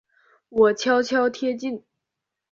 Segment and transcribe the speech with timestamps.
[0.49, 1.83] 我悄悄贴近